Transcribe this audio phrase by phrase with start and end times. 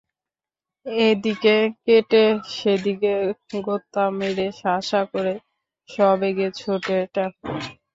[1.03, 1.55] এদিকে
[1.83, 2.23] কেটে
[2.51, 3.13] সেদিকে
[3.65, 5.33] গোঁত্তা মেরে শাঁ শাঁ করে
[5.89, 7.49] সবেগে ছোটে টেম্পো।